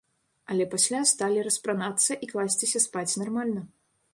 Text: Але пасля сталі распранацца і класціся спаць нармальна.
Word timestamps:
Але 0.53 0.65
пасля 0.71 1.01
сталі 1.11 1.43
распранацца 1.47 2.11
і 2.27 2.31
класціся 2.35 2.79
спаць 2.87 3.09
нармальна. 3.25 3.61